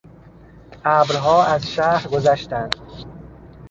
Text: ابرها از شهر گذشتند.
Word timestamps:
ابرها 0.85 1.43
از 1.45 1.71
شهر 1.71 2.07
گذشتند. 2.07 2.75